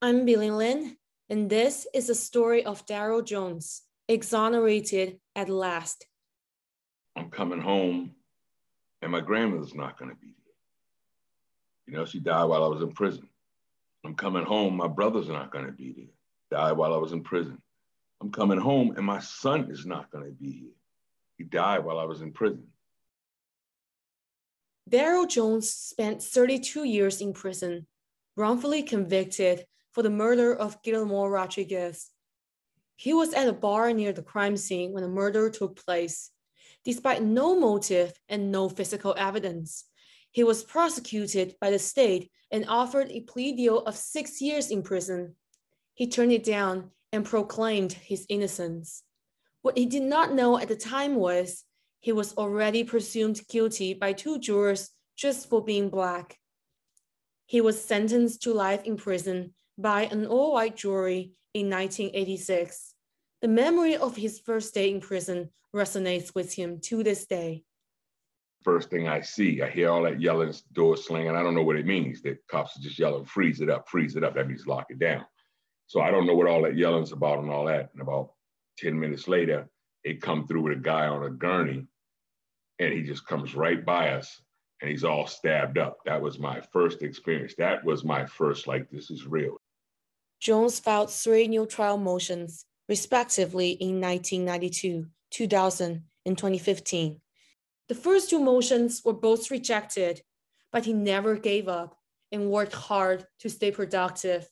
[0.00, 0.96] I'm Billy Lin,
[1.28, 6.06] and this is the story of Darrell Jones, exonerated at last.
[7.16, 8.12] I'm coming home,
[9.02, 10.54] and my grandmother's not going to be there.
[11.88, 13.28] You know, she died while I was in prison.
[14.04, 16.60] I'm coming home, my brother's not going to be there.
[16.60, 17.60] Died while I was in prison.
[18.20, 20.76] I'm coming home, and my son is not going to be here.
[21.38, 22.68] He died while I was in prison.
[24.88, 27.88] Darrell Jones spent 32 years in prison,
[28.36, 29.64] wrongfully convicted
[29.98, 32.10] for the murder of Guillermo Rodriguez.
[32.94, 36.30] He was at a bar near the crime scene when the murder took place.
[36.84, 39.86] Despite no motive and no physical evidence,
[40.30, 44.84] he was prosecuted by the state and offered a plea deal of six years in
[44.84, 45.34] prison.
[45.94, 49.02] He turned it down and proclaimed his innocence.
[49.62, 51.64] What he did not know at the time was
[51.98, 56.38] he was already presumed guilty by two jurors just for being Black.
[57.46, 62.94] He was sentenced to life in prison by an all white jury in 1986.
[63.40, 67.62] The memory of his first day in prison resonates with him to this day.
[68.64, 71.36] First thing I see, I hear all that yelling, door slinging.
[71.36, 72.20] I don't know what it means.
[72.20, 74.34] The cops are just yelling, freeze it up, freeze it up.
[74.34, 75.24] That means lock it down.
[75.86, 77.90] So I don't know what all that yelling's about and all that.
[77.92, 78.32] And about
[78.78, 79.68] 10 minutes later,
[80.02, 81.86] it come through with a guy on a gurney
[82.78, 84.40] and he just comes right by us
[84.80, 85.98] and he's all stabbed up.
[86.04, 87.54] That was my first experience.
[87.58, 89.57] That was my first, like, this is real.
[90.40, 97.20] Jones filed three new trial motions, respectively, in 1992, 2000, and 2015.
[97.88, 100.22] The first two motions were both rejected,
[100.72, 101.96] but he never gave up
[102.30, 104.48] and worked hard to stay productive.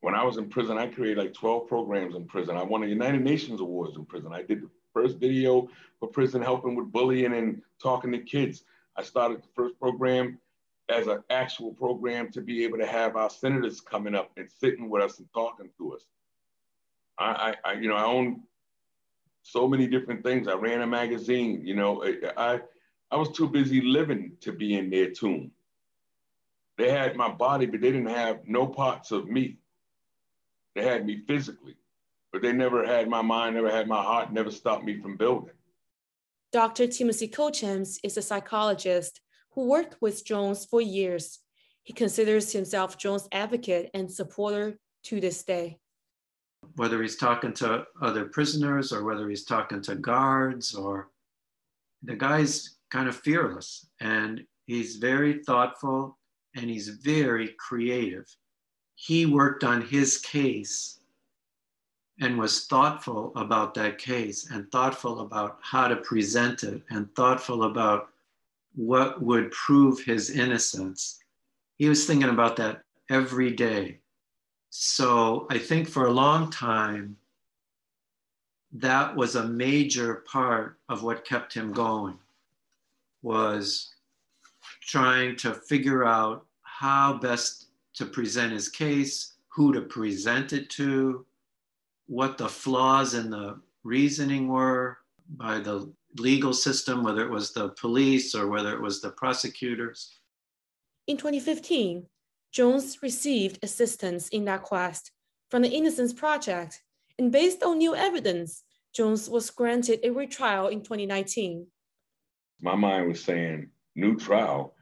[0.00, 2.56] When I was in prison, I created like 12 programs in prison.
[2.56, 4.32] I won the United Nations Awards in prison.
[4.32, 5.68] I did the first video
[6.00, 8.64] for prison helping with bullying and talking to kids.
[8.96, 10.38] I started the first program
[10.88, 14.88] as an actual program to be able to have our senators coming up and sitting
[14.88, 16.02] with us and talking to us.
[17.18, 18.42] I, I, I you know, I own
[19.42, 20.48] so many different things.
[20.48, 21.62] I ran a magazine.
[21.64, 22.04] You know,
[22.36, 22.60] I,
[23.10, 25.50] I was too busy living to be in their tomb.
[26.78, 29.58] They had my body, but they didn't have no parts of me.
[30.74, 31.76] They had me physically,
[32.32, 35.54] but they never had my mind, never had my heart, never stopped me from building.
[36.52, 36.86] Dr.
[36.86, 39.20] Timothy Kochems is a psychologist
[39.56, 41.40] who worked with Jones for years.
[41.82, 45.78] He considers himself Jones' advocate and supporter to this day.
[46.76, 51.08] Whether he's talking to other prisoners or whether he's talking to guards or
[52.02, 56.18] the guy's kind of fearless and he's very thoughtful
[56.54, 58.26] and he's very creative.
[58.94, 61.00] He worked on his case
[62.20, 67.64] and was thoughtful about that case and thoughtful about how to present it and thoughtful
[67.64, 68.10] about
[68.76, 71.18] what would prove his innocence.
[71.76, 73.98] He was thinking about that every day.
[74.70, 77.16] So I think for a long time,
[78.72, 82.18] that was a major part of what kept him going
[83.22, 83.94] was
[84.82, 91.24] trying to figure out how best to present his case, who to present it to,
[92.06, 94.98] what the flaws in the reasoning were
[95.30, 100.20] by the legal system, whether it was the police or whether it was the prosecutors.
[101.06, 102.06] In 2015,
[102.52, 105.12] Jones received assistance in that quest
[105.50, 106.82] from the Innocence Project,
[107.18, 111.66] and based on new evidence, Jones was granted a retrial in 2019.
[112.60, 114.74] My mind was saying, new trial.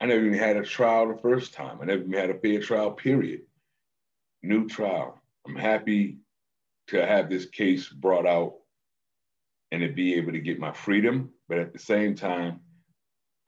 [0.00, 1.78] I never even had a trial the first time.
[1.80, 3.42] I never even had a fair trial, period.
[4.42, 5.20] New trial.
[5.46, 6.18] I'm happy
[6.88, 8.54] to have this case brought out
[9.72, 11.30] and to be able to get my freedom.
[11.48, 12.60] But at the same time,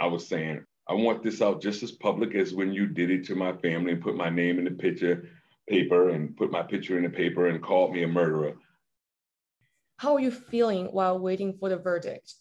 [0.01, 3.25] I was saying, I want this out just as public as when you did it
[3.27, 5.29] to my family and put my name in the picture
[5.69, 8.55] paper and put my picture in the paper and called me a murderer.
[9.99, 12.35] How are you feeling while waiting for the verdict?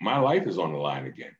[0.00, 1.32] My life is on the line again.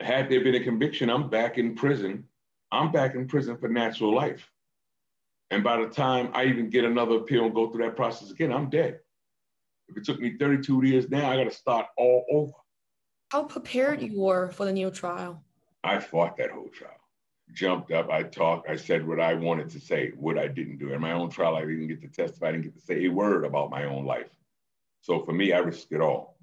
[0.00, 2.24] Had there been a conviction, I'm back in prison.
[2.72, 4.50] I'm back in prison for natural life.
[5.50, 8.52] And by the time I even get another appeal and go through that process again,
[8.52, 9.00] I'm dead.
[9.88, 12.52] If it took me 32 years now, I got to start all over.
[13.30, 15.42] How prepared you were for the new trial?
[15.82, 16.92] I fought that whole trial.
[17.52, 20.92] Jumped up, I talked, I said what I wanted to say, what I didn't do.
[20.92, 23.08] In my own trial, I didn't get to testify, I didn't get to say a
[23.08, 24.30] word about my own life.
[25.02, 26.38] So for me, I risked it all.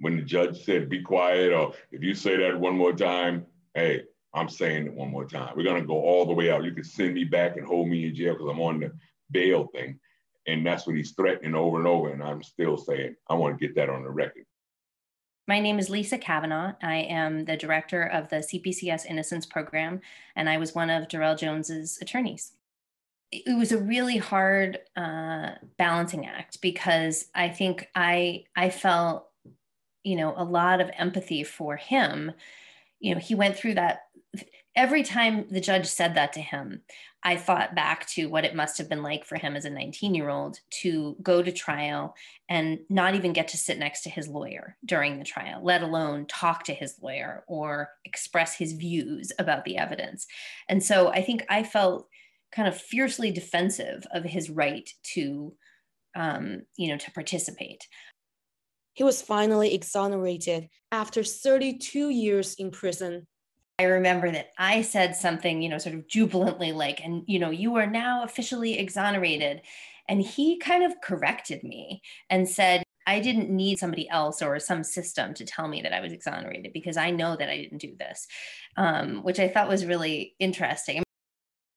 [0.00, 4.02] When the judge said, be quiet, or if you say that one more time, hey,
[4.34, 5.54] I'm saying it one more time.
[5.56, 6.64] We're gonna go all the way out.
[6.64, 8.92] You can send me back and hold me in jail because I'm on the
[9.30, 9.98] bail thing.
[10.46, 12.10] And that's what he's threatening over and over.
[12.10, 14.44] And I'm still saying, I want to get that on the record.
[15.48, 16.74] My name is Lisa Kavanaugh.
[16.82, 20.00] I am the director of the CPCS Innocence Program,
[20.36, 22.52] and I was one of Darrell Jones's attorneys.
[23.32, 29.28] it was a really hard uh, balancing act because I think I I felt
[30.04, 32.32] you know a lot of empathy for him.
[33.00, 34.02] You know, he went through that
[34.74, 36.82] every time the judge said that to him.
[37.24, 40.14] I thought back to what it must have been like for him as a 19
[40.14, 42.16] year old to go to trial
[42.48, 46.26] and not even get to sit next to his lawyer during the trial, let alone
[46.26, 50.26] talk to his lawyer or express his views about the evidence.
[50.68, 52.08] And so I think I felt
[52.52, 55.54] kind of fiercely defensive of his right to,
[56.16, 57.86] um, you know, to participate.
[58.94, 63.26] He was finally exonerated after 32 years in prison.
[63.78, 67.50] I remember that I said something, you know, sort of jubilantly like, and, you know,
[67.50, 69.62] you are now officially exonerated.
[70.08, 74.84] And he kind of corrected me and said, I didn't need somebody else or some
[74.84, 77.96] system to tell me that I was exonerated because I know that I didn't do
[77.98, 78.28] this,
[78.76, 81.02] um, which I thought was really interesting.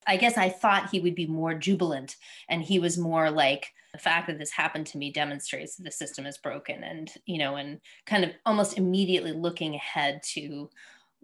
[0.08, 2.16] I guess I thought he would be more jubilant
[2.48, 5.92] and he was more like the fact that this happened to me demonstrates that the
[5.92, 10.70] system is broken and you know and kind of almost immediately looking ahead to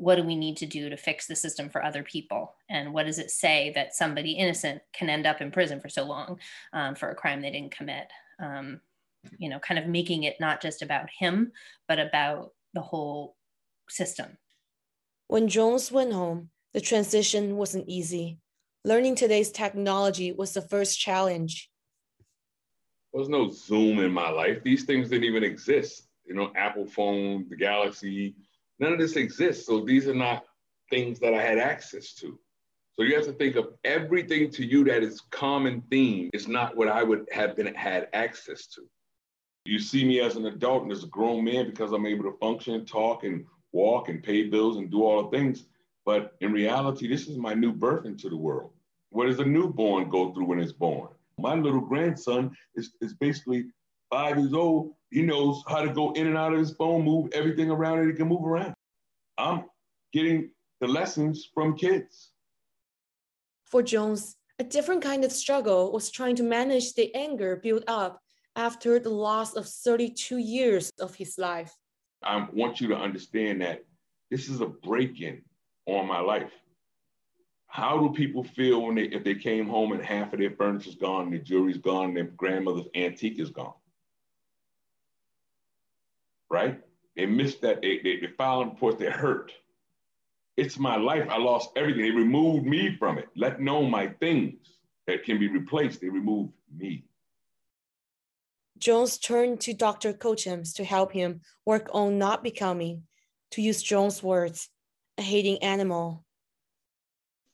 [0.02, 3.06] what do we need to do to fix the system for other people and what
[3.06, 6.40] does it say that somebody innocent can end up in prison for so long
[6.74, 8.08] um, for a crime they didn't commit
[8.40, 8.82] um,
[9.38, 11.52] you know kind of making it not just about him
[11.88, 13.36] but about the whole
[13.90, 14.38] system
[15.28, 18.40] when jones went home the transition wasn't easy
[18.84, 21.70] learning today's technology was the first challenge.
[23.14, 24.64] There was no Zoom in my life.
[24.64, 26.08] These things didn't even exist.
[26.26, 28.36] You know, Apple phone, the Galaxy,
[28.82, 29.66] none of this exists.
[29.66, 30.44] So these are not
[30.90, 32.38] things that I had access to.
[32.94, 36.76] So you have to think of everything to you that is common theme is not
[36.76, 38.82] what I would have been had access to.
[39.64, 42.38] You see me as an adult and as a grown man because I'm able to
[42.40, 45.66] function, talk, and walk and pay bills and do all the things.
[46.06, 48.72] But in reality, this is my new birth into the world.
[49.12, 51.10] What does a newborn go through when it's born?
[51.38, 53.68] My little grandson is, is basically
[54.10, 54.94] five years old.
[55.12, 58.10] He knows how to go in and out of his phone, move everything around and
[58.10, 58.74] he can move around.
[59.38, 59.66] I'm
[60.14, 62.32] getting the lessons from kids.
[63.66, 68.20] For Jones, a different kind of struggle was trying to manage the anger built up
[68.56, 71.76] after the loss of 32 years of his life.
[72.24, 73.84] I want you to understand that
[74.30, 75.42] this is a break in
[75.88, 76.52] on my life.
[77.68, 80.96] How do people feel when they if they came home and half of their furniture's
[80.96, 83.74] gone, their jewelry's gone, their grandmother's antique is gone?
[86.52, 86.82] Right?
[87.16, 87.82] They missed that.
[87.82, 89.00] They, they, they filed reports.
[89.00, 89.54] They're hurt.
[90.58, 91.26] It's my life.
[91.30, 92.04] I lost everything.
[92.04, 93.30] They removed me from it.
[93.36, 94.58] Let know my things
[95.08, 96.02] that can be replaced.
[96.02, 97.06] They removed me.
[98.78, 100.12] Jones turned to Dr.
[100.12, 103.04] Cochems to help him work on not becoming,
[103.52, 104.70] to use Jones' words,
[105.18, 106.26] a hating animal.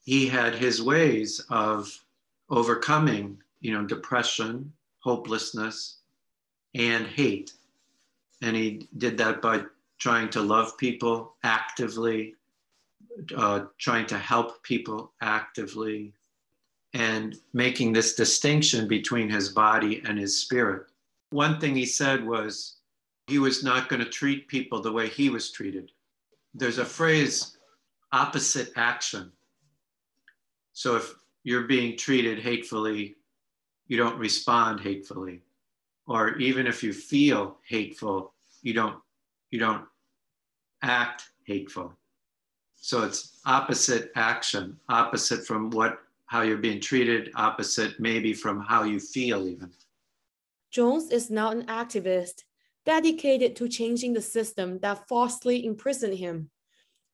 [0.03, 1.91] He had his ways of
[2.49, 5.97] overcoming, you know, depression, hopelessness,
[6.73, 7.53] and hate.
[8.41, 9.63] And he did that by
[9.99, 12.35] trying to love people actively,
[13.35, 16.13] uh, trying to help people actively,
[16.93, 20.87] and making this distinction between his body and his spirit.
[21.31, 22.77] One thing he said was
[23.27, 25.91] he was not going to treat people the way he was treated.
[26.53, 27.57] There's a phrase
[28.11, 29.31] opposite action.
[30.73, 31.13] So if
[31.43, 33.15] you're being treated hatefully,
[33.87, 35.41] you don't respond hatefully.
[36.07, 38.97] Or even if you feel hateful, you don't
[39.51, 39.85] you don't
[40.81, 41.93] act hateful.
[42.75, 48.83] So it's opposite action, opposite from what how you're being treated, opposite maybe from how
[48.83, 49.71] you feel even.
[50.71, 52.43] Jones is now an activist
[52.85, 56.49] dedicated to changing the system that falsely imprisoned him.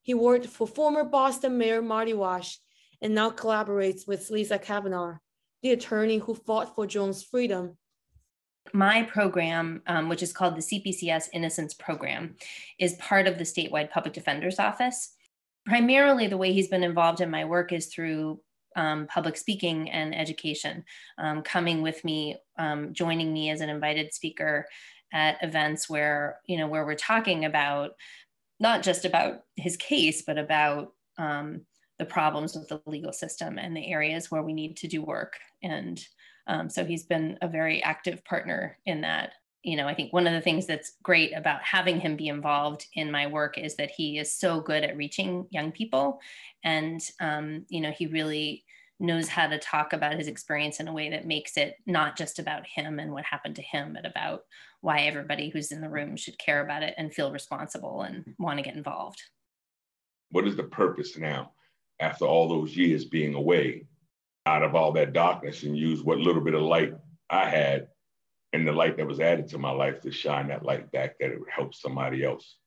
[0.01, 2.57] He worked for former Boston Mayor Marty Walsh
[3.01, 5.17] and now collaborates with Lisa Kavanaugh,
[5.61, 7.77] the attorney who fought for Jones' freedom.
[8.73, 12.35] My program, um, which is called the CPCS Innocence Program,
[12.79, 15.13] is part of the statewide public defender's office.
[15.65, 18.39] Primarily, the way he's been involved in my work is through
[18.75, 20.83] um, public speaking and education,
[21.19, 24.65] um, coming with me, um, joining me as an invited speaker
[25.13, 27.91] at events where you know where we're talking about
[28.59, 31.61] not just about his case, but about um,
[31.99, 35.33] the problems with the legal system and the areas where we need to do work.
[35.61, 36.03] And
[36.47, 39.33] um, so he's been a very active partner in that.
[39.63, 42.85] You know, I think one of the things that's great about having him be involved
[42.95, 46.19] in my work is that he is so good at reaching young people.
[46.65, 48.65] And, um, you know, he really
[48.99, 52.39] knows how to talk about his experience in a way that makes it not just
[52.39, 54.43] about him and what happened to him, but about
[54.81, 58.57] why everybody who's in the room should care about it and feel responsible and want
[58.57, 59.21] to get involved.
[60.29, 61.51] What is the purpose now
[61.99, 63.85] after all those years being away?
[64.45, 66.93] Out of all that darkness and use what little bit of light
[67.29, 67.87] I had
[68.51, 71.31] and the light that was added to my life to shine that light back that
[71.31, 72.57] it would help somebody else.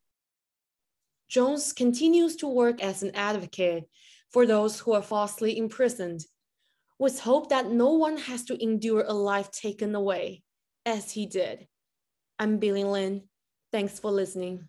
[1.28, 3.84] Jones continues to work as an advocate
[4.32, 6.24] for those who are falsely imprisoned,
[6.98, 10.42] with hope that no one has to endure a life taken away,
[10.84, 11.66] as he did.
[12.38, 13.22] I'm Billy Lynn.
[13.72, 14.68] Thanks for listening.